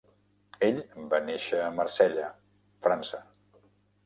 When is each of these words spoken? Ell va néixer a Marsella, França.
Ell 0.67 0.79
va 1.11 1.19
néixer 1.25 1.59
a 1.67 1.67
Marsella, 1.81 2.31
França. 2.89 3.23